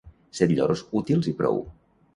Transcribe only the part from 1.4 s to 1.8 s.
prou.